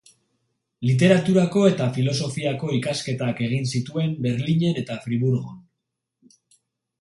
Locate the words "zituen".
3.75-4.17